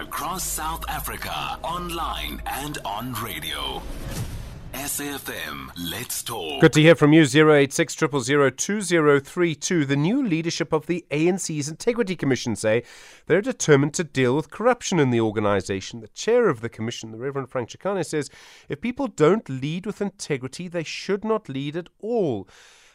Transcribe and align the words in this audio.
across 0.00 0.44
South 0.44 0.82
Africa, 0.88 1.58
online 1.62 2.40
and 2.46 2.78
on 2.86 3.12
radio. 3.22 3.82
SAFM, 4.72 5.68
let's 5.90 6.22
talk. 6.22 6.62
Good 6.62 6.72
to 6.72 6.80
hear 6.80 6.94
from 6.94 7.12
you. 7.12 7.22
086 7.22 7.94
2032. 7.96 9.84
The 9.84 9.96
new 9.96 10.26
leadership 10.26 10.72
of 10.72 10.86
the 10.86 11.04
ANC's 11.10 11.68
Integrity 11.68 12.16
Commission 12.16 12.56
say 12.56 12.82
they're 13.26 13.42
determined 13.42 13.92
to 13.94 14.04
deal 14.04 14.34
with 14.34 14.50
corruption 14.50 14.98
in 14.98 15.10
the 15.10 15.20
organisation. 15.20 16.00
The 16.00 16.08
chair 16.08 16.48
of 16.48 16.62
the 16.62 16.70
commission, 16.70 17.10
the 17.12 17.18
Reverend 17.18 17.50
Frank 17.50 17.68
Chikane, 17.68 18.06
says 18.06 18.30
if 18.70 18.80
people 18.80 19.06
don't 19.06 19.50
lead 19.50 19.84
with 19.84 20.00
integrity, 20.00 20.66
they 20.66 20.84
should 20.84 21.24
not 21.24 21.50
lead 21.50 21.76
at 21.76 21.90
all. 22.00 22.48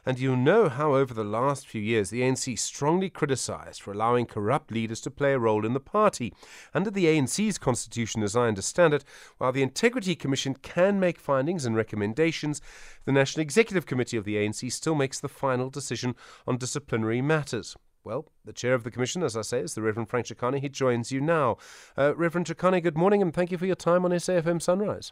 And 0.06 0.20
you 0.20 0.36
know 0.36 0.70
how, 0.70 0.94
over 0.94 1.16
the 1.16 1.24
last 1.24 1.68
few 1.68 1.82
years, 1.82 2.12
the 2.12 2.22
ANC 2.22 2.60
strongly 2.60 3.10
criticised 3.10 3.82
for 3.82 3.92
allowing 3.92 4.28
corrupt 4.28 4.72
leaders 4.72 5.02
to 5.02 5.12
play 5.12 5.34
a 5.34 5.40
role 5.40 5.66
in 5.66 5.74
the 5.74 5.80
party. 5.80 6.32
Under 6.76 6.92
the 6.92 7.06
ANC's 7.06 7.58
constitution, 7.58 8.22
as 8.22 8.36
I 8.36 8.48
understand 8.48 8.94
it, 8.94 9.04
while 9.40 9.52
the 9.52 9.64
Integrity 9.64 10.16
Commission 10.16 10.54
can 10.54 11.00
make 11.00 11.18
findings 11.18 11.66
and 11.66 11.76
recommendations, 11.76 12.62
the 13.06 13.12
National 13.12 13.42
Executive 13.42 13.88
Committee 13.88 14.18
of 14.18 14.26
the 14.26 14.36
ANC 14.36 14.72
still 14.72 14.94
makes 14.94 15.20
the 15.20 15.28
final 15.28 15.72
decision 15.72 16.16
on 16.46 16.58
disciplinary 16.58 17.22
matters. 17.22 17.76
Well, 18.04 18.28
the 18.44 18.54
chair 18.54 18.76
of 18.76 18.84
the 18.84 18.92
commission, 18.92 19.24
as 19.24 19.36
I 19.36 19.42
say, 19.42 19.62
is 19.62 19.74
the 19.74 19.82
Reverend 19.82 20.10
Frank 20.10 20.28
Chikane. 20.28 20.60
He 20.60 20.70
joins 20.70 21.12
you 21.12 21.20
now. 21.20 21.58
Uh, 21.98 22.16
Reverend 22.16 22.46
Chikane, 22.46 22.84
good 22.84 22.96
morning 22.98 23.24
and 23.24 23.34
thank 23.34 23.52
you 23.52 23.58
for 23.58 23.66
your 23.66 23.76
time 23.76 24.06
on 24.06 24.12
SAFM 24.12 24.62
Sunrise. 24.62 25.12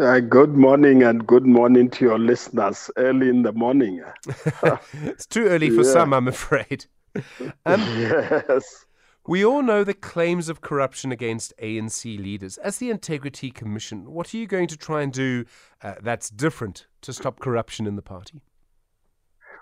Uh, 0.00 0.18
good 0.18 0.56
morning 0.56 1.04
and 1.04 1.24
good 1.24 1.46
morning 1.46 1.88
to 1.88 2.04
your 2.04 2.18
listeners 2.18 2.90
early 2.96 3.28
in 3.28 3.42
the 3.42 3.52
morning. 3.52 4.02
it's 5.04 5.24
too 5.24 5.46
early 5.46 5.70
for 5.70 5.84
yeah. 5.84 5.92
some, 5.92 6.12
I'm 6.12 6.28
afraid. 6.28 6.86
Um, 7.64 7.80
yes. 7.96 8.86
We 9.24 9.44
all 9.44 9.62
know 9.62 9.84
the 9.84 9.94
claims 9.94 10.48
of 10.48 10.60
corruption 10.60 11.12
against 11.12 11.56
ANC 11.62 12.18
leaders. 12.18 12.58
As 12.58 12.78
the 12.78 12.90
Integrity 12.90 13.52
Commission, 13.52 14.10
what 14.10 14.34
are 14.34 14.36
you 14.36 14.48
going 14.48 14.66
to 14.66 14.76
try 14.76 15.02
and 15.02 15.12
do 15.12 15.44
uh, 15.80 15.94
that's 16.02 16.28
different 16.28 16.88
to 17.02 17.12
stop 17.12 17.38
corruption 17.38 17.86
in 17.86 17.94
the 17.94 18.02
party? 18.02 18.42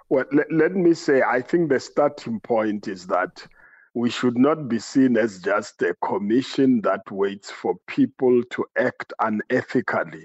Well, 0.08 0.24
let, 0.32 0.50
let 0.50 0.72
me 0.72 0.94
say, 0.94 1.20
I 1.20 1.42
think 1.42 1.68
the 1.68 1.78
starting 1.78 2.40
point 2.40 2.88
is 2.88 3.06
that 3.08 3.46
we 3.94 4.10
should 4.10 4.38
not 4.38 4.68
be 4.68 4.78
seen 4.78 5.16
as 5.16 5.40
just 5.40 5.82
a 5.82 5.94
commission 6.02 6.80
that 6.82 7.10
waits 7.10 7.50
for 7.50 7.74
people 7.86 8.42
to 8.50 8.64
act 8.78 9.12
unethically 9.20 10.24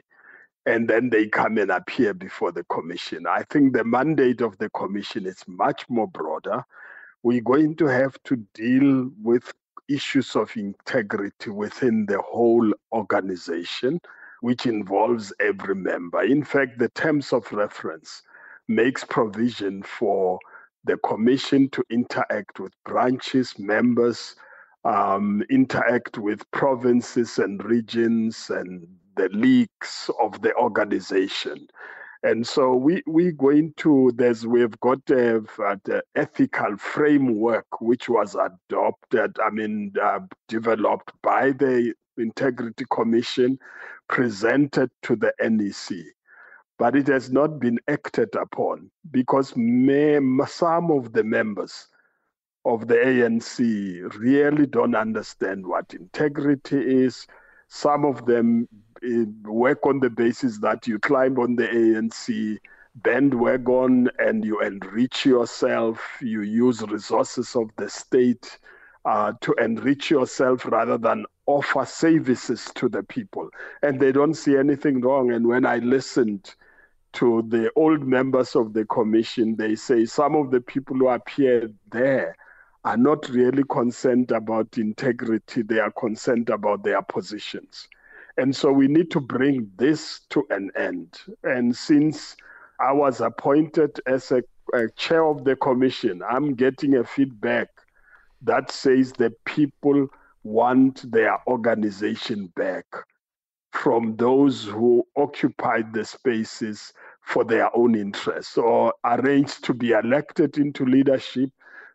and 0.67 0.89
then 0.89 1.09
they 1.09 1.27
come 1.27 1.57
and 1.57 1.71
appear 1.71 2.13
before 2.13 2.51
the 2.51 2.63
commission. 2.65 3.25
I 3.25 3.43
think 3.49 3.73
the 3.73 3.85
mandate 3.85 4.41
of 4.41 4.57
the 4.57 4.69
commission 4.71 5.25
is 5.25 5.41
much 5.47 5.85
more 5.89 6.07
broader. 6.09 6.63
We're 7.23 7.41
going 7.41 7.75
to 7.77 7.85
have 7.85 8.21
to 8.25 8.35
deal 8.53 9.09
with 9.23 9.53
issues 9.87 10.35
of 10.35 10.55
integrity 10.57 11.51
within 11.51 12.05
the 12.05 12.21
whole 12.21 12.69
organization, 12.91 14.01
which 14.41 14.65
involves 14.65 15.31
every 15.39 15.75
member. 15.75 16.21
In 16.21 16.43
fact, 16.43 16.79
the 16.79 16.89
terms 16.89 17.31
of 17.31 17.49
reference 17.53 18.21
makes 18.67 19.05
provision 19.05 19.83
for 19.83 20.37
the 20.87 20.97
commission 20.97 21.69
to 21.69 21.83
interact 21.89 22.59
with 22.59 22.73
branches, 22.85 23.53
members, 23.59 24.35
um, 24.85 25.43
interact 25.49 26.17
with 26.17 26.49
provinces 26.51 27.37
and 27.39 27.63
regions 27.63 28.49
and 28.49 28.87
the 29.15 29.29
leaks 29.29 30.09
of 30.21 30.41
the 30.41 30.55
organization. 30.55 31.67
And 32.23 32.47
so 32.47 32.75
we, 32.75 33.03
we're 33.05 33.31
going 33.31 33.73
to, 33.77 34.11
there's, 34.15 34.47
we've 34.47 34.79
got 34.79 34.99
a 35.09 35.43
ethical 36.15 36.77
framework 36.77 37.67
which 37.79 38.09
was 38.09 38.35
adopted, 38.35 39.37
I 39.43 39.49
mean, 39.51 39.93
uh, 40.01 40.19
developed 40.47 41.11
by 41.21 41.51
the 41.51 41.93
Integrity 42.17 42.85
Commission, 42.91 43.59
presented 44.07 44.89
to 45.03 45.15
the 45.15 45.33
NEC 45.39 46.16
but 46.77 46.95
it 46.95 47.07
has 47.07 47.31
not 47.31 47.59
been 47.59 47.79
acted 47.87 48.35
upon 48.35 48.89
because 49.11 49.55
may, 49.55 50.19
some 50.47 50.91
of 50.91 51.13
the 51.13 51.23
members 51.23 51.87
of 52.65 52.87
the 52.87 52.95
ANC 52.95 54.15
really 54.19 54.65
don't 54.67 54.95
understand 54.95 55.65
what 55.65 55.93
integrity 55.93 56.77
is. 56.77 57.25
Some 57.69 58.05
of 58.05 58.25
them 58.25 58.67
uh, 59.03 59.25
work 59.49 59.85
on 59.85 59.99
the 59.99 60.09
basis 60.09 60.59
that 60.59 60.87
you 60.87 60.99
climb 60.99 61.39
on 61.39 61.55
the 61.55 61.67
ANC 61.67 62.57
bandwagon 62.95 64.09
and 64.19 64.43
you 64.43 64.59
enrich 64.61 65.25
yourself, 65.25 65.99
you 66.21 66.41
use 66.41 66.81
resources 66.81 67.55
of 67.55 67.69
the 67.77 67.89
state 67.89 68.59
uh, 69.05 69.33
to 69.41 69.53
enrich 69.53 70.11
yourself 70.11 70.65
rather 70.65 70.97
than 70.97 71.25
offer 71.45 71.85
services 71.85 72.69
to 72.75 72.89
the 72.89 73.03
people. 73.03 73.49
And 73.81 73.99
they 73.99 74.11
don't 74.11 74.33
see 74.33 74.57
anything 74.57 74.99
wrong. 75.01 75.31
And 75.31 75.47
when 75.47 75.65
I 75.65 75.77
listened 75.77 76.55
to 77.17 77.43
the 77.47 77.71
old 77.75 78.05
members 78.05 78.55
of 78.55 78.73
the 78.73 78.85
commission, 78.85 79.55
they 79.55 79.73
say 79.73 80.05
some 80.05 80.35
of 80.35 80.51
the 80.51 80.61
people 80.61 80.95
who 80.95 81.07
appear 81.07 81.67
there 81.91 82.35
are 82.85 82.95
not 82.95 83.27
really 83.29 83.63
concerned 83.71 84.29
about 84.31 84.77
integrity, 84.77 85.63
they 85.63 85.79
are 85.79 85.91
concerned 85.91 86.51
about 86.51 86.83
their 86.83 87.01
positions. 87.01 87.87
And 88.37 88.55
so 88.55 88.71
we 88.71 88.87
need 88.87 89.09
to 89.11 89.19
bring 89.19 89.71
this 89.77 90.21
to 90.29 90.45
an 90.51 90.69
end. 90.77 91.19
And 91.43 91.75
since 91.75 92.35
I 92.79 92.91
was 92.91 93.19
appointed 93.19 93.99
as 94.05 94.31
a, 94.31 94.43
a 94.75 94.87
chair 94.91 95.25
of 95.25 95.43
the 95.43 95.55
commission, 95.55 96.21
I'm 96.21 96.53
getting 96.53 96.97
a 96.97 97.03
feedback 97.03 97.69
that 98.43 98.69
says 98.69 99.11
the 99.11 99.33
people 99.45 100.07
want 100.43 101.11
their 101.11 101.39
organization 101.47 102.53
back 102.55 102.85
from 103.73 104.15
those 104.17 104.65
who 104.65 105.03
occupied 105.15 105.93
the 105.93 106.05
spaces 106.05 106.93
for 107.27 107.43
their 107.43 107.75
own 107.75 107.93
interests 107.93 108.57
or 108.57 108.93
arranged 109.03 109.61
to 109.61 109.73
be 109.73 109.91
elected 109.91 110.57
into 110.57 110.85
leadership 110.85 111.49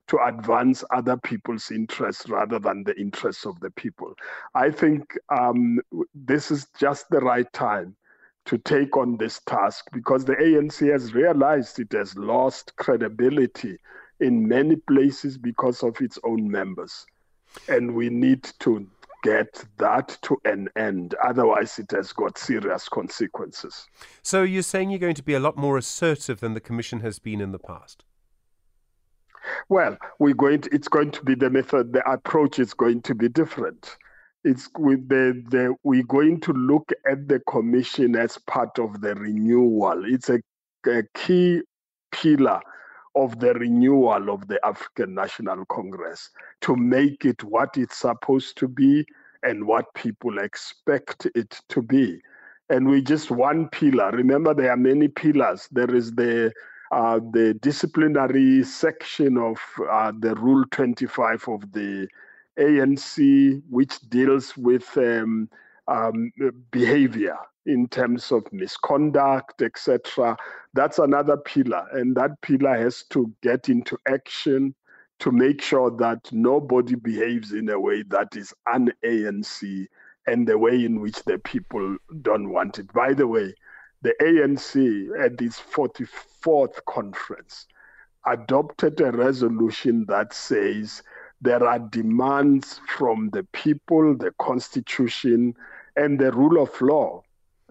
to 0.07 0.19
advance 0.27 0.85
other 0.91 1.17
people's 1.17 1.71
interests 1.71 2.29
rather 2.29 2.59
than 2.59 2.85
the 2.85 2.95
interests 3.01 3.47
of 3.47 3.59
the 3.61 3.71
people. 3.71 4.13
I 4.55 4.71
think 4.71 5.17
um, 5.31 5.81
this 6.15 6.51
is 6.51 6.67
just 6.79 7.09
the 7.09 7.21
right 7.21 7.51
time 7.55 7.97
to 8.45 8.59
take 8.59 8.95
on 8.99 9.17
this 9.17 9.41
task 9.47 9.87
because 9.95 10.27
the 10.27 10.35
ANC 10.35 10.93
has 10.93 11.15
realized 11.15 11.79
it 11.79 11.93
has 11.93 12.15
lost 12.15 12.77
credibility 12.77 13.79
in 14.21 14.47
many 14.47 14.77
places 14.77 15.39
because 15.39 15.83
of 15.83 15.99
its 16.03 16.19
own 16.25 16.51
members. 16.51 17.07
And 17.69 17.95
we 17.95 18.11
need 18.11 18.43
to 18.61 18.87
get 19.23 19.65
that 19.79 20.19
to 20.23 20.37
an 20.45 20.69
end. 20.77 21.15
Otherwise, 21.25 21.79
it 21.79 21.91
has 21.93 22.13
got 22.13 22.39
serious 22.39 22.89
consequences. 22.89 23.87
So, 24.23 24.43
you're 24.43 24.63
saying 24.63 24.91
you're 24.91 24.99
going 24.99 25.15
to 25.15 25.23
be 25.23 25.35
a 25.35 25.41
lot 25.41 25.57
more 25.57 25.79
assertive 25.79 26.41
than 26.41 26.55
the 26.55 26.61
Commission 26.61 27.01
has 27.01 27.19
been 27.19 27.41
in 27.41 27.53
the 27.53 27.59
past? 27.59 28.05
Well, 29.69 29.97
we're 30.19 30.35
going 30.35 30.63
to, 30.63 30.75
it's 30.75 30.89
going 30.89 31.11
to 31.13 31.25
be 31.25 31.35
the 31.35 31.51
method, 31.51 31.93
the 31.93 32.09
approach 32.11 32.59
is 32.59 32.75
going 32.75 33.03
to 33.03 33.15
be 33.15 33.29
different. 33.29 33.97
It's 34.45 34.69
with 34.77 35.09
the, 35.09 35.43
the 35.51 35.75
we're 35.85 36.03
going 36.05 36.41
to 36.41 36.53
look 36.53 36.91
at 37.09 37.29
the 37.29 37.41
commission 37.41 38.17
as 38.17 38.39
part 38.39 38.79
of 38.79 39.01
the 39.01 39.15
renewal. 39.15 40.03
It's 40.05 40.29
a, 40.31 40.41
a 40.87 41.03
key 41.15 41.63
pillar 42.11 42.61
of 43.15 43.39
the 43.41 43.55
renewal 43.55 44.31
of 44.31 44.49
the 44.49 44.59
African 44.65 45.15
National 45.15 45.65
Congress 45.67 46.31
to 46.63 46.77
make 46.77 47.25
it 47.25 47.43
what 47.45 47.77
it's 47.77 47.99
supposed 47.99 48.57
to 48.59 48.69
be 48.69 49.05
and 49.43 49.67
what 49.67 49.93
people 49.95 50.39
expect 50.39 51.27
it 51.35 51.61
to 51.69 51.83
be. 51.83 52.21
And 52.71 52.89
we 52.89 53.03
just 53.03 53.31
one 53.31 53.69
pillar. 53.69 54.11
Remember, 54.13 54.55
there 54.55 54.71
are 54.71 54.77
many 54.77 55.09
pillars. 55.09 55.69
There 55.73 55.95
is 55.95 56.13
the 56.13 56.53
uh, 56.93 57.21
the 57.33 57.55
disciplinary 57.55 58.63
section 58.65 59.39
of 59.39 59.59
uh, 59.91 60.13
the 60.19 60.35
Rule 60.35 60.65
25 60.71 61.49
of 61.49 61.73
the 61.73 62.07
ANC, 62.59 63.63
which 63.71 63.99
deals 64.11 64.55
with 64.59 64.95
um, 64.99 65.49
um, 65.89 66.31
behavior 66.71 67.39
in 67.67 67.89
terms 67.89 68.33
of 68.33 68.51
misconduct, 68.53 69.63
etc. 69.63 70.37
That's 70.75 70.99
another 70.99 71.37
pillar, 71.37 71.87
and 71.93 72.17
that 72.17 72.41
pillar 72.43 72.77
has 72.77 73.05
to 73.11 73.33
get 73.43 73.69
into 73.69 73.99
action 74.09 74.75
to 75.21 75.31
make 75.31 75.63
sure 75.63 75.91
that 75.99 76.33
nobody 76.33 76.97
behaves 76.97 77.53
in 77.53 77.69
a 77.69 77.79
way 77.79 78.03
that 78.09 78.35
is 78.35 78.53
un 78.73 78.91
ANC 79.05 79.87
and 80.27 80.47
the 80.49 80.59
way 80.59 80.85
in 80.85 81.01
which 81.01 81.23
the 81.25 81.39
people 81.39 81.97
don't 82.23 82.51
want 82.51 82.79
it. 82.79 82.93
By 82.93 83.15
the 83.15 83.27
way, 83.27 83.55
the 84.03 84.15
ANC 84.21 85.25
at 85.25 85.41
its 85.41 85.61
44th 85.61 86.85
conference 86.87 87.67
adopted 88.27 89.01
a 89.01 89.13
resolution 89.13 90.05
that 90.07 90.33
says 90.33 91.03
there 91.41 91.65
are 91.65 91.79
demands 91.79 92.81
from 92.97 93.31
the 93.31 93.45
people, 93.53 94.17
the 94.17 94.33
constitution, 94.41 95.55
and 95.97 96.19
the 96.19 96.33
rule 96.33 96.61
of 96.63 96.81
law. 96.81 97.23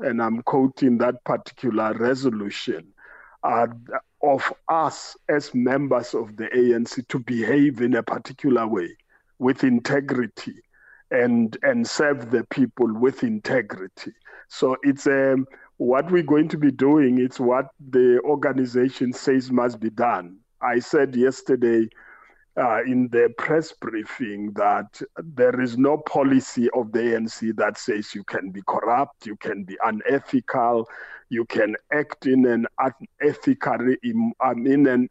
And 0.01 0.21
I'm 0.21 0.41
quoting 0.43 0.97
that 0.99 1.23
particular 1.23 1.93
resolution 1.93 2.93
uh, 3.43 3.67
of 4.21 4.53
us 4.69 5.15
as 5.29 5.53
members 5.53 6.13
of 6.13 6.37
the 6.37 6.45
ANC 6.47 7.07
to 7.07 7.19
behave 7.19 7.81
in 7.81 7.95
a 7.95 8.03
particular 8.03 8.67
way 8.67 8.95
with 9.39 9.63
integrity 9.63 10.61
and 11.09 11.57
and 11.63 11.87
serve 11.87 12.31
the 12.31 12.45
people 12.45 12.87
with 12.93 13.23
integrity. 13.23 14.13
So 14.47 14.77
it's 14.83 15.07
um, 15.07 15.47
what 15.77 16.11
we're 16.11 16.23
going 16.23 16.47
to 16.49 16.57
be 16.57 16.71
doing. 16.71 17.19
It's 17.19 17.39
what 17.39 17.67
the 17.89 18.21
organization 18.23 19.13
says 19.13 19.51
must 19.51 19.79
be 19.79 19.89
done. 19.89 20.37
I 20.61 20.79
said 20.79 21.15
yesterday 21.15 21.89
uh, 22.57 22.81
in 22.83 23.07
the 23.09 23.33
press 23.37 23.73
briefing 23.73 24.51
that 24.53 25.01
there 25.17 25.59
is 25.61 25.77
no 25.77 25.97
policy 25.97 26.69
of 26.71 26.91
the 26.91 26.99
ANC 26.99 27.55
that 27.55 27.77
says 27.77 28.13
you 28.13 28.23
can 28.23 28.51
be 28.51 28.61
corrupt, 28.67 29.25
you 29.25 29.35
can 29.37 29.63
be 29.63 29.77
unethical, 29.83 30.87
you 31.29 31.45
can 31.45 31.75
act 31.93 32.25
in 32.25 32.45
an 32.45 32.67
unethically, 32.79 33.95
I 34.41 34.53
mean, 34.53 34.87
an 34.87 35.09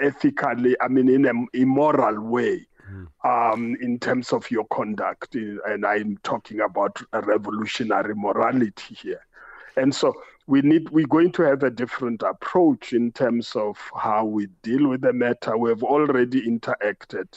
ethically, 0.00 0.74
I 0.80 0.88
mean, 0.88 1.08
in 1.08 1.26
an 1.26 1.46
immoral 1.52 2.20
way. 2.20 2.66
Mm. 2.90 3.06
Um, 3.22 3.76
in 3.80 4.00
terms 4.00 4.32
of 4.32 4.50
your 4.50 4.64
conduct, 4.64 5.36
and 5.36 5.86
I'm 5.86 6.18
talking 6.24 6.60
about 6.60 7.00
a 7.12 7.20
revolutionary 7.20 8.16
morality 8.16 8.96
here. 8.96 9.24
And 9.76 9.94
so 9.94 10.12
we 10.50 10.62
need 10.62 10.90
we're 10.90 11.06
going 11.06 11.30
to 11.30 11.42
have 11.42 11.62
a 11.62 11.70
different 11.70 12.22
approach 12.22 12.92
in 12.92 13.12
terms 13.12 13.54
of 13.54 13.78
how 13.94 14.24
we 14.24 14.48
deal 14.62 14.88
with 14.88 15.00
the 15.00 15.12
matter. 15.12 15.56
We 15.56 15.70
have 15.70 15.84
already 15.84 16.42
interacted 16.42 17.28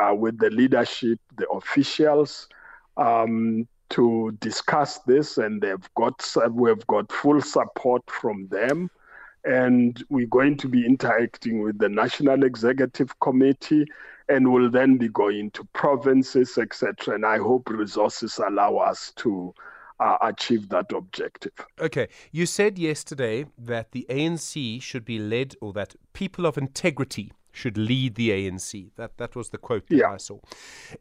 uh, 0.00 0.14
with 0.14 0.38
the 0.38 0.50
leadership, 0.50 1.18
the 1.36 1.48
officials, 1.48 2.48
um, 2.96 3.66
to 3.90 4.30
discuss 4.40 5.00
this, 5.00 5.38
and 5.38 5.60
they've 5.60 5.94
got 5.96 6.24
we've 6.52 6.86
got 6.86 7.10
full 7.10 7.40
support 7.40 8.08
from 8.08 8.46
them. 8.46 8.90
And 9.44 10.02
we're 10.08 10.28
going 10.28 10.56
to 10.58 10.68
be 10.68 10.86
interacting 10.86 11.62
with 11.62 11.78
the 11.78 11.88
National 11.88 12.44
Executive 12.44 13.18
Committee, 13.18 13.86
and 14.28 14.52
will 14.52 14.70
then 14.70 14.98
be 14.98 15.08
going 15.08 15.50
to 15.52 15.64
provinces, 15.72 16.58
etc. 16.58 17.16
And 17.16 17.26
I 17.26 17.38
hope 17.38 17.68
resources 17.70 18.38
allow 18.38 18.76
us 18.76 19.12
to 19.16 19.52
uh, 20.00 20.16
achieve 20.22 20.68
that 20.68 20.92
objective. 20.92 21.52
Okay. 21.80 22.08
You 22.32 22.46
said 22.46 22.78
yesterday 22.78 23.46
that 23.58 23.92
the 23.92 24.06
ANC 24.08 24.82
should 24.82 25.04
be 25.04 25.18
led, 25.18 25.54
or 25.60 25.72
that 25.74 25.96
people 26.12 26.46
of 26.46 26.58
integrity 26.58 27.32
should 27.56 27.78
lead 27.78 28.14
the 28.14 28.30
ANC. 28.30 28.90
That 28.96 29.16
that 29.18 29.34
was 29.34 29.48
the 29.48 29.58
quote 29.58 29.86
that 29.88 29.96
yeah. 29.96 30.12
I 30.12 30.18
saw. 30.18 30.38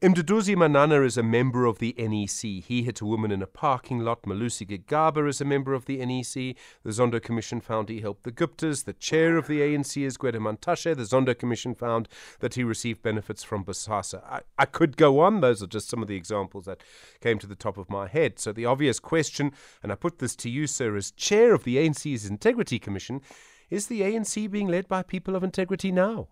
Mduduzi 0.01 0.55
Manana 0.55 1.01
is 1.01 1.17
a 1.17 1.23
member 1.23 1.65
of 1.65 1.79
the 1.79 1.93
NEC. 1.97 2.63
He 2.63 2.83
hit 2.83 3.01
a 3.01 3.05
woman 3.05 3.31
in 3.31 3.41
a 3.41 3.47
parking 3.47 3.99
lot. 3.99 4.23
Malusi 4.23 4.65
Gigaba 4.67 5.27
is 5.27 5.41
a 5.41 5.45
member 5.45 5.73
of 5.73 5.85
the 5.85 5.97
NEC. 6.05 6.55
The 6.83 6.91
Zondo 6.91 7.21
Commission 7.21 7.59
found 7.61 7.89
he 7.89 8.01
helped 8.01 8.23
the 8.23 8.31
Guptas. 8.31 8.85
The 8.85 8.93
chair 8.93 9.37
of 9.37 9.47
the 9.47 9.59
ANC 9.59 10.03
is 10.05 10.17
Gwede 10.17 10.35
Mantashe. 10.35 10.95
The 10.95 11.03
Zondo 11.03 11.37
Commission 11.37 11.75
found 11.75 12.07
that 12.39 12.55
he 12.55 12.63
received 12.63 13.01
benefits 13.01 13.43
from 13.43 13.65
Bosasa. 13.65 14.23
I, 14.23 14.41
I 14.57 14.65
could 14.65 14.97
go 14.97 15.19
on. 15.19 15.41
Those 15.41 15.61
are 15.61 15.67
just 15.67 15.89
some 15.89 16.01
of 16.01 16.07
the 16.07 16.15
examples 16.15 16.65
that 16.65 16.81
came 17.21 17.39
to 17.39 17.47
the 17.47 17.55
top 17.55 17.77
of 17.77 17.89
my 17.89 18.07
head. 18.07 18.39
So 18.39 18.51
the 18.51 18.65
obvious 18.65 18.99
question, 18.99 19.51
and 19.83 19.91
I 19.91 19.95
put 19.95 20.19
this 20.19 20.35
to 20.37 20.49
you, 20.49 20.67
sir, 20.67 20.95
as 20.95 21.11
chair 21.11 21.53
of 21.53 21.63
the 21.63 21.77
ANC's 21.77 22.25
Integrity 22.25 22.79
Commission, 22.79 23.21
is 23.69 23.87
the 23.87 24.01
ANC 24.01 24.49
being 24.49 24.67
led 24.67 24.87
by 24.87 25.01
people 25.01 25.35
of 25.35 25.43
integrity 25.43 25.91
now? 25.91 26.27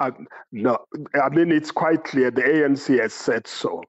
Uh, 0.00 0.12
no, 0.50 0.78
I 1.22 1.28
mean, 1.28 1.52
it's 1.52 1.70
quite 1.70 2.04
clear 2.04 2.30
the 2.30 2.40
ANC 2.42 2.98
has 3.00 3.12
said 3.12 3.46
so 3.46 3.82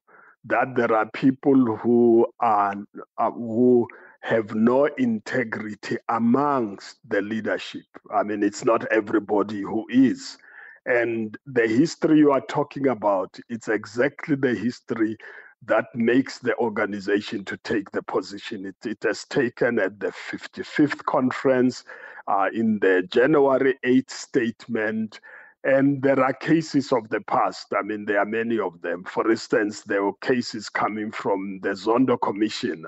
that 0.46 0.76
there 0.76 0.94
are 0.94 1.10
people 1.12 1.78
who 1.78 2.28
are 2.42 2.76
uh, 3.18 3.32
who 3.32 3.88
have 4.22 4.54
no 4.54 4.86
integrity 4.98 5.98
amongst 6.10 6.98
the 7.08 7.22
leadership. 7.22 7.86
I 8.14 8.24
mean, 8.24 8.44
it's 8.44 8.66
not 8.66 8.86
everybody 8.92 9.62
who 9.62 9.86
is. 9.90 10.38
And 10.86 11.38
the 11.48 11.68
history 11.68 12.20
you 12.20 12.32
are 12.32 12.42
talking 12.42 12.88
about, 12.88 13.40
it's 13.50 13.70
exactly 13.70 14.36
the 14.36 14.54
history 14.54 15.18
that 15.66 15.86
makes 15.96 16.40
the 16.40 16.56
organization 16.58 17.46
to 17.46 17.58
take 17.58 17.90
the 17.92 18.04
position 18.04 18.66
it, 18.66 18.76
it 18.86 18.98
has 19.04 19.26
taken 19.26 19.80
at 19.80 20.00
the 20.00 20.08
55th 20.32 21.06
conference, 21.06 21.84
uh, 22.28 22.50
in 22.54 22.80
the 22.80 23.08
January 23.12 23.78
8th 23.86 24.12
statement, 24.12 25.20
and 25.64 26.02
there 26.02 26.20
are 26.20 26.34
cases 26.34 26.92
of 26.92 27.08
the 27.10 27.22
past. 27.22 27.68
I 27.78 27.84
mean, 27.84 28.06
there 28.06 28.20
are 28.20 28.26
many 28.26 28.60
of 28.60 28.82
them. 28.82 29.04
For 29.04 29.30
instance, 29.30 29.82
there 29.84 30.04
were 30.04 30.14
cases 30.22 30.70
coming 30.70 31.12
from 31.12 31.60
the 31.62 31.70
Zondo 31.70 32.20
Commission. 32.20 32.86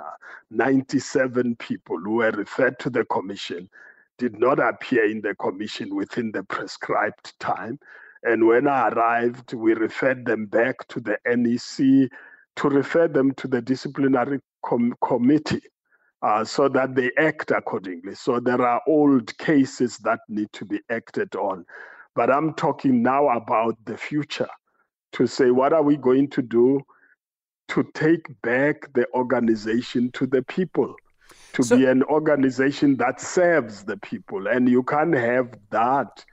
97 0.50 1.56
people 1.58 2.00
who 2.00 2.16
were 2.16 2.32
referred 2.32 2.80
to 2.80 2.90
the 2.90 3.06
commission 3.06 3.70
did 4.18 4.40
not 4.40 4.60
appear 4.60 5.06
in 5.10 5.22
the 5.22 5.36
commission 5.36 5.96
within 5.96 6.32
the 6.32 6.44
prescribed 6.44 7.40
time. 7.40 7.80
And 8.24 8.48
when 8.48 8.68
I 8.68 8.90
arrived, 8.90 9.54
we 9.54 9.74
referred 9.76 10.26
them 10.26 10.48
back 10.48 10.88
to 10.90 11.00
the 11.00 11.18
NEC 11.28 12.10
to 12.56 12.70
refer 12.70 13.08
them 13.08 13.34
to 13.36 13.48
the 13.48 13.62
disciplinary 13.62 14.40
com- 14.66 14.96
committee. 15.04 15.62
Uh, 16.24 16.46
so 16.46 16.70
that 16.70 16.96
they 16.96 17.12
act 17.18 17.52
accordingly. 17.52 18.16
So 18.16 18.40
there 18.40 18.62
are 18.62 18.82
old 18.88 19.38
cases 19.38 19.98
that 20.06 20.22
need 20.30 20.54
to 20.54 20.64
be 20.66 20.80
acted 20.90 21.36
on. 21.36 21.66
But 22.16 22.30
I'm 22.32 22.54
talking 22.54 23.02
now 23.02 23.30
about 23.30 23.78
the 23.86 23.98
future 23.98 24.50
to 25.14 25.28
say, 25.28 25.52
what 25.52 25.74
are 25.74 25.84
we 25.84 25.98
going 25.98 26.30
to 26.30 26.42
do 26.42 26.82
to 27.70 27.84
take 27.94 28.26
back 28.42 28.92
the 28.94 29.08
organization 29.14 30.12
to 30.12 30.28
the 30.28 30.44
people? 30.44 30.96
To 31.54 31.64
so, 31.64 31.78
be 31.78 31.86
an 31.86 32.04
organization 32.04 32.98
that 32.98 33.22
serves 33.22 33.84
the 33.84 33.98
people. 33.98 34.48
And 34.48 34.68
you 34.70 34.84
can't 34.84 35.14
have 35.14 35.58
that 35.70 36.24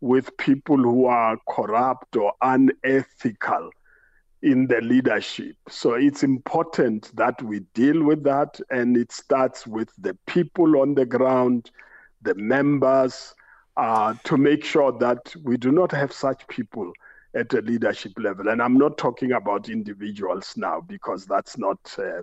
with 0.00 0.36
people 0.36 0.78
who 0.78 1.06
are 1.06 1.36
corrupt 1.48 2.16
or 2.16 2.32
unethical 2.40 3.70
in 4.42 4.66
the 4.66 4.80
leadership. 4.80 5.56
So 5.68 5.94
it's 5.94 6.22
important 6.22 7.14
that 7.16 7.42
we 7.42 7.60
deal 7.74 8.02
with 8.02 8.22
that, 8.24 8.58
and 8.70 8.96
it 8.96 9.12
starts 9.12 9.66
with 9.66 9.90
the 9.98 10.16
people 10.26 10.80
on 10.80 10.94
the 10.94 11.04
ground, 11.04 11.70
the 12.22 12.34
members, 12.34 13.34
uh, 13.80 14.12
to 14.24 14.36
make 14.36 14.62
sure 14.62 14.92
that 14.92 15.34
we 15.42 15.56
do 15.56 15.72
not 15.72 15.90
have 15.90 16.12
such 16.12 16.46
people 16.48 16.92
at 17.34 17.54
a 17.54 17.62
leadership 17.62 18.12
level. 18.18 18.48
And 18.48 18.60
I'm 18.60 18.76
not 18.76 18.98
talking 18.98 19.32
about 19.32 19.70
individuals 19.70 20.52
now 20.54 20.82
because 20.82 21.24
that's 21.24 21.56
not 21.56 21.78
uh, 21.98 22.20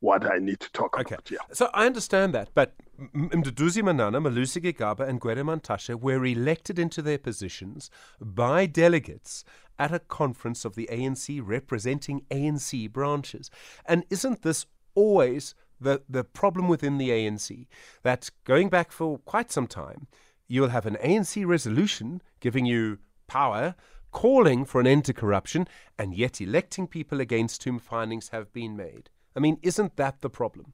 what 0.00 0.28
I 0.28 0.38
need 0.38 0.58
to 0.58 0.72
talk 0.72 0.98
okay. 0.98 1.14
about. 1.14 1.30
Yeah. 1.30 1.38
So 1.52 1.70
I 1.72 1.86
understand 1.86 2.34
that, 2.34 2.48
but 2.52 2.74
Mduduzi 3.14 3.80
Manana, 3.80 4.20
Malusi 4.20 4.60
Gigaba, 4.60 5.08
and 5.08 5.20
Gwede 5.20 5.44
Mantashe 5.44 5.94
were 5.94 6.24
elected 6.26 6.80
into 6.80 7.00
their 7.00 7.18
positions 7.18 7.90
by 8.20 8.66
delegates 8.66 9.44
at 9.78 9.94
a 9.94 10.00
conference 10.00 10.64
of 10.64 10.74
the 10.74 10.88
ANC 10.90 11.40
representing 11.44 12.22
ANC 12.32 12.92
branches. 12.92 13.52
And 13.86 14.04
isn't 14.10 14.42
this 14.42 14.66
always 14.96 15.54
the, 15.80 16.02
the 16.08 16.24
problem 16.24 16.66
within 16.66 16.98
the 16.98 17.10
ANC 17.10 17.68
that 18.02 18.30
going 18.42 18.68
back 18.68 18.90
for 18.90 19.18
quite 19.18 19.52
some 19.52 19.68
time, 19.68 20.08
you 20.48 20.62
will 20.62 20.70
have 20.70 20.86
an 20.86 20.96
ANC 21.04 21.46
resolution 21.46 22.22
giving 22.40 22.66
you 22.66 22.98
power, 23.26 23.74
calling 24.10 24.64
for 24.64 24.80
an 24.80 24.86
end 24.86 25.04
to 25.04 25.12
corruption, 25.12 25.68
and 25.98 26.14
yet 26.14 26.40
electing 26.40 26.86
people 26.86 27.20
against 27.20 27.62
whom 27.64 27.78
findings 27.78 28.30
have 28.30 28.52
been 28.52 28.76
made. 28.76 29.10
I 29.36 29.40
mean, 29.40 29.58
isn't 29.62 29.96
that 29.96 30.22
the 30.22 30.30
problem? 30.30 30.72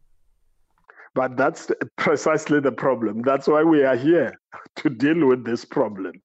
But 1.14 1.36
that's 1.36 1.70
precisely 1.96 2.60
the 2.60 2.72
problem. 2.72 3.22
That's 3.22 3.46
why 3.46 3.62
we 3.62 3.84
are 3.84 3.96
here 3.96 4.38
to 4.76 4.90
deal 4.90 5.26
with 5.26 5.44
this 5.44 5.64
problem. 5.64 6.22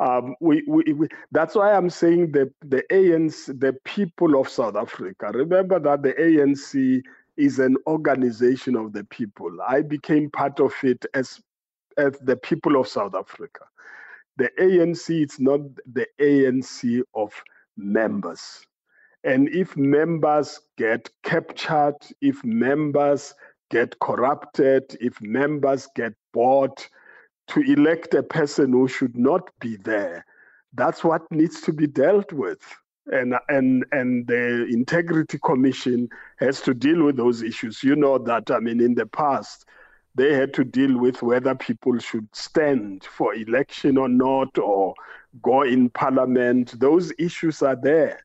Um, 0.00 0.34
we, 0.40 0.64
we, 0.66 0.92
we, 0.94 1.08
that's 1.30 1.54
why 1.54 1.72
I'm 1.74 1.90
saying 1.90 2.32
the, 2.32 2.52
the 2.62 2.82
ANC, 2.90 3.60
the 3.60 3.74
people 3.84 4.40
of 4.40 4.48
South 4.48 4.74
Africa. 4.74 5.30
Remember 5.32 5.78
that 5.78 6.02
the 6.02 6.12
ANC 6.14 7.02
is 7.36 7.58
an 7.58 7.76
organization 7.86 8.74
of 8.76 8.92
the 8.92 9.04
people. 9.04 9.50
I 9.66 9.82
became 9.82 10.28
part 10.30 10.58
of 10.58 10.72
it 10.82 11.06
as 11.14 11.40
as 11.96 12.18
the 12.20 12.36
people 12.36 12.80
of 12.80 12.88
South 12.88 13.14
Africa. 13.14 13.64
The 14.36 14.50
ANC 14.58 15.24
is 15.24 15.38
not 15.38 15.60
the 15.92 16.06
ANC 16.20 17.02
of 17.14 17.32
members. 17.76 18.66
And 19.24 19.48
if 19.48 19.76
members 19.76 20.60
get 20.76 21.08
captured, 21.22 21.96
if 22.20 22.42
members 22.44 23.34
get 23.70 23.98
corrupted, 24.00 24.96
if 25.00 25.20
members 25.20 25.88
get 25.94 26.12
bought 26.32 26.88
to 27.48 27.60
elect 27.60 28.14
a 28.14 28.22
person 28.22 28.72
who 28.72 28.88
should 28.88 29.16
not 29.16 29.50
be 29.60 29.76
there, 29.76 30.24
that's 30.74 31.04
what 31.04 31.30
needs 31.30 31.60
to 31.62 31.72
be 31.72 31.86
dealt 31.86 32.32
with. 32.32 32.60
And, 33.06 33.34
and, 33.48 33.84
and 33.92 34.26
the 34.26 34.66
Integrity 34.70 35.38
Commission 35.44 36.08
has 36.38 36.60
to 36.62 36.72
deal 36.72 37.04
with 37.04 37.16
those 37.16 37.42
issues. 37.42 37.82
You 37.82 37.96
know 37.96 38.16
that, 38.18 38.50
I 38.50 38.60
mean, 38.60 38.80
in 38.80 38.94
the 38.94 39.06
past, 39.06 39.66
they 40.14 40.34
had 40.34 40.52
to 40.54 40.64
deal 40.64 40.98
with 40.98 41.22
whether 41.22 41.54
people 41.54 41.98
should 41.98 42.28
stand 42.34 43.04
for 43.04 43.34
election 43.34 43.96
or 43.96 44.08
not, 44.08 44.58
or 44.58 44.94
go 45.42 45.62
in 45.62 45.88
parliament. 45.90 46.78
Those 46.78 47.12
issues 47.18 47.62
are 47.62 47.76
there. 47.76 48.20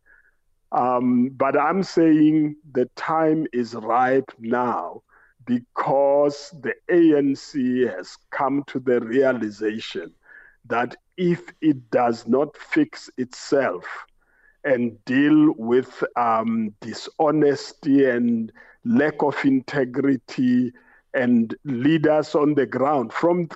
Um, 0.71 1.29
but 1.29 1.57
I'm 1.57 1.83
saying 1.83 2.57
the 2.73 2.85
time 2.95 3.47
is 3.53 3.73
ripe 3.73 4.31
now 4.37 5.01
because 5.45 6.53
the 6.61 6.75
ANC 6.91 7.89
has 7.95 8.17
come 8.31 8.63
to 8.67 8.79
the 8.79 8.99
realization 8.99 10.11
that 10.65 10.95
if 11.15 11.41
it 11.61 11.89
does 11.89 12.27
not 12.27 12.57
fix 12.57 13.09
itself 13.17 13.85
and 14.65 15.03
deal 15.05 15.53
with 15.57 16.03
um, 16.17 16.75
dishonesty 16.81 18.05
and 18.05 18.51
lack 18.83 19.23
of 19.23 19.37
integrity 19.45 20.73
and 21.17 21.55
leaders 21.65 22.35
on 22.35 22.53
the 22.53 22.65
ground 22.65 23.11
from 23.11 23.49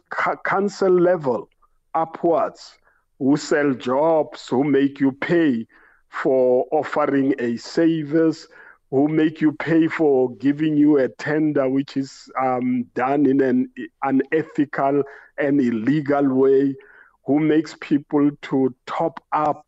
council 0.43 0.91
level 0.91 1.47
upwards 1.93 2.77
who 3.19 3.37
sell 3.37 3.73
jobs, 3.73 4.47
who 4.47 4.63
make 4.63 4.99
you 4.99 5.11
pay 5.11 5.67
for 6.09 6.65
offering 6.71 7.35
a 7.39 7.55
service, 7.57 8.47
who 8.89 9.07
make 9.07 9.39
you 9.41 9.51
pay 9.53 9.87
for 9.87 10.35
giving 10.37 10.75
you 10.75 10.97
a 10.97 11.07
tender 11.07 11.69
which 11.69 11.95
is 11.95 12.29
um, 12.41 12.83
done 12.95 13.25
in 13.25 13.41
an 13.41 13.71
unethical 14.03 15.03
and 15.37 15.61
illegal 15.61 16.27
way, 16.33 16.75
who 17.25 17.39
makes 17.39 17.75
people 17.79 18.31
to 18.41 18.75
top 18.87 19.23
up 19.31 19.65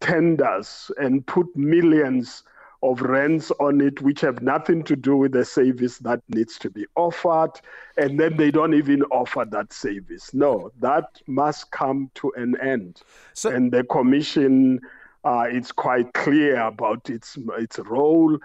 tenders 0.00 0.90
and 0.98 1.24
put 1.26 1.46
millions 1.54 2.42
of 2.82 3.00
rents 3.00 3.52
on 3.60 3.80
it 3.80 4.02
which 4.02 4.20
have 4.20 4.42
nothing 4.42 4.82
to 4.82 4.96
do 4.96 5.16
with 5.16 5.32
the 5.32 5.44
service 5.44 5.98
that 5.98 6.20
needs 6.28 6.58
to 6.58 6.70
be 6.70 6.84
offered. 6.96 7.52
And 7.96 8.18
then 8.18 8.36
they 8.36 8.50
don't 8.50 8.74
even 8.74 9.02
offer 9.04 9.44
that 9.50 9.72
service. 9.72 10.34
No 10.34 10.70
that 10.80 11.04
must 11.26 11.70
come 11.70 12.10
to 12.16 12.32
an 12.36 12.60
end. 12.60 13.00
So, 13.34 13.50
and 13.50 13.72
the 13.72 13.84
commission 13.84 14.80
uh, 15.24 15.44
it's 15.48 15.70
quite 15.70 16.12
clear 16.14 16.60
about 16.60 17.08
its 17.08 17.38
its 17.58 17.78
role. 17.78 18.38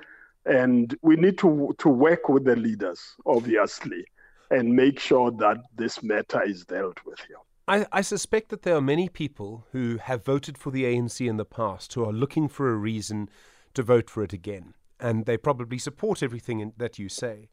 And 0.46 0.96
we 1.02 1.16
need 1.16 1.38
to 1.40 1.76
to 1.80 1.90
work 1.90 2.30
with 2.30 2.46
the 2.46 2.56
leaders 2.56 3.16
obviously 3.26 4.06
and 4.52 4.76
make 4.76 5.00
sure 5.00 5.32
that 5.32 5.58
this 5.76 6.02
matter 6.04 6.42
is 6.44 6.64
dealt 6.64 7.00
with 7.06 7.20
here. 7.28 7.38
I, 7.70 7.86
I, 7.92 8.00
suspect 8.00 8.48
that 8.50 8.62
there 8.62 8.78
are 8.78 8.82
many 8.82 9.10
people 9.10 9.66
who 9.74 9.98
have 9.98 10.24
voted 10.24 10.58
for 10.58 10.72
the 10.72 10.86
ANC 10.86 11.28
in 11.28 11.36
the 11.36 11.44
past 11.44 11.94
who 11.94 12.06
are 12.06 12.14
looking 12.14 12.48
for 12.48 12.70
a 12.70 12.76
reason 12.76 13.30
to 13.78 13.84
vote 13.84 14.10
for 14.10 14.24
it 14.24 14.34
again. 14.34 14.74
And 15.00 15.28
they 15.28 15.38
probably 15.38 15.78
support 15.78 16.24
everything 16.24 16.60
in, 16.62 16.74
that 16.78 16.98
you 16.98 17.10
say. 17.10 17.50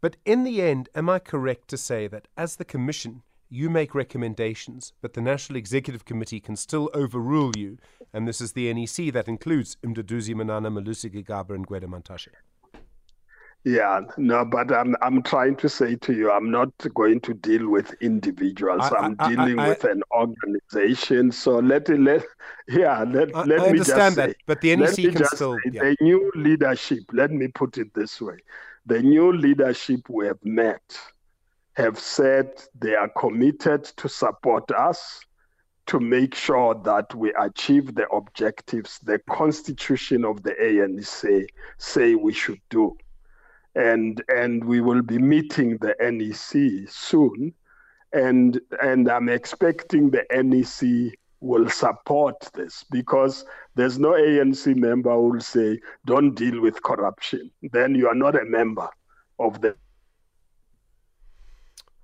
But 0.00 0.16
in 0.24 0.44
the 0.44 0.62
end, 0.62 0.88
am 0.94 1.10
I 1.10 1.18
correct 1.18 1.66
to 1.68 1.76
say 1.76 2.06
that 2.06 2.28
as 2.36 2.54
the 2.54 2.64
Commission, 2.64 3.22
you 3.48 3.68
make 3.68 3.92
recommendations, 3.92 4.92
but 5.02 5.14
the 5.14 5.20
National 5.20 5.56
Executive 5.56 6.04
Committee 6.04 6.38
can 6.38 6.54
still 6.54 6.90
overrule 6.94 7.50
you? 7.56 7.78
And 8.12 8.28
this 8.28 8.40
is 8.40 8.52
the 8.52 8.72
NEC 8.72 9.12
that 9.12 9.26
includes 9.26 9.76
Mduduzi 9.82 10.32
Manana, 10.32 10.70
Malusi 10.70 11.10
Gigaba, 11.12 11.56
and 11.56 11.66
Gwede 11.66 11.88
Mantashe. 11.88 12.28
Yeah, 13.64 14.02
no, 14.18 14.44
but 14.44 14.70
I'm 14.70 14.94
I'm 15.00 15.22
trying 15.22 15.56
to 15.56 15.70
say 15.70 15.96
to 15.96 16.12
you, 16.12 16.30
I'm 16.30 16.50
not 16.50 16.70
going 16.92 17.20
to 17.20 17.32
deal 17.32 17.70
with 17.70 17.94
individuals. 18.02 18.82
I, 18.82 19.06
am 19.06 19.14
dealing 19.14 19.58
I, 19.58 19.64
I, 19.64 19.68
with 19.70 19.84
an 19.84 20.02
organization. 20.12 21.32
So 21.32 21.60
let 21.60 21.88
let 21.88 22.24
yeah 22.68 23.04
let 23.04 23.34
let 23.46 23.72
me 23.72 23.78
just 23.78 23.94
that, 23.94 24.12
say, 24.12 24.34
but 24.44 24.60
the 24.60 24.76
NEC 24.76 24.96
can 24.96 25.24
still 25.24 25.56
yeah. 25.72 25.82
the 25.82 25.96
new 26.02 26.30
leadership. 26.34 27.04
Let 27.12 27.30
me 27.30 27.48
put 27.48 27.78
it 27.78 27.94
this 27.94 28.20
way: 28.20 28.36
the 28.84 29.00
new 29.00 29.32
leadership 29.32 30.10
we 30.10 30.26
have 30.26 30.44
met 30.44 30.98
have 31.72 31.98
said 31.98 32.50
they 32.78 32.94
are 32.94 33.08
committed 33.08 33.84
to 33.84 34.10
support 34.10 34.70
us 34.72 35.20
to 35.86 36.00
make 36.00 36.34
sure 36.34 36.74
that 36.74 37.14
we 37.14 37.32
achieve 37.38 37.94
the 37.94 38.08
objectives 38.10 38.98
the 39.00 39.18
constitution 39.28 40.24
of 40.24 40.42
the 40.42 40.52
ANC 40.52 41.46
say 41.78 42.14
we 42.14 42.32
should 42.32 42.60
do 42.70 42.96
and 43.74 44.22
and 44.28 44.64
we 44.64 44.80
will 44.80 45.02
be 45.02 45.18
meeting 45.18 45.78
the 45.78 45.94
NEC 46.00 46.88
soon, 46.88 47.52
and 48.12 48.60
and 48.82 49.10
I'm 49.10 49.28
expecting 49.28 50.10
the 50.10 50.24
NEC 50.30 51.16
will 51.40 51.68
support 51.68 52.36
this 52.54 52.84
because 52.90 53.44
there's 53.74 53.98
no 53.98 54.12
ANC 54.12 54.74
member 54.76 55.12
who 55.12 55.30
will 55.30 55.40
say 55.40 55.78
don't 56.06 56.34
deal 56.34 56.60
with 56.60 56.82
corruption. 56.82 57.50
Then 57.62 57.94
you 57.94 58.08
are 58.08 58.14
not 58.14 58.40
a 58.40 58.44
member 58.44 58.88
of 59.38 59.60
the. 59.60 59.76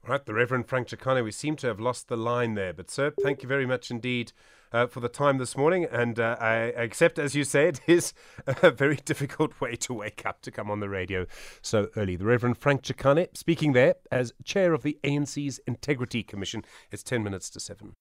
All 0.04 0.12
right, 0.12 0.24
the 0.24 0.34
Reverend 0.34 0.68
Frank 0.68 0.88
Chikane. 0.88 1.22
We 1.22 1.30
seem 1.30 1.56
to 1.56 1.66
have 1.68 1.80
lost 1.80 2.08
the 2.08 2.16
line 2.16 2.54
there, 2.54 2.72
but 2.72 2.90
sir, 2.90 3.12
thank 3.22 3.42
you 3.42 3.48
very 3.48 3.66
much 3.66 3.90
indeed 3.90 4.32
uh, 4.72 4.86
for 4.86 5.00
the 5.00 5.08
time 5.08 5.38
this 5.38 5.56
morning. 5.56 5.86
And 5.90 6.18
uh, 6.18 6.36
I 6.40 6.54
accept, 6.76 7.18
as 7.18 7.34
you 7.34 7.44
say, 7.44 7.68
it 7.68 7.80
is 7.86 8.12
a 8.46 8.70
very 8.70 8.96
difficult 8.96 9.60
way 9.60 9.76
to 9.76 9.94
wake 9.94 10.24
up 10.24 10.42
to 10.42 10.50
come 10.50 10.70
on 10.70 10.80
the 10.80 10.88
radio 10.88 11.26
so 11.62 11.88
early. 11.96 12.16
The 12.16 12.26
Reverend 12.26 12.58
Frank 12.58 12.82
Chikane 12.82 13.36
speaking 13.36 13.72
there 13.72 13.96
as 14.10 14.32
chair 14.44 14.72
of 14.72 14.82
the 14.82 14.98
ANC's 15.04 15.60
Integrity 15.66 16.22
Commission. 16.22 16.64
It's 16.90 17.02
10 17.02 17.22
minutes 17.22 17.50
to 17.50 17.60
7. 17.60 17.94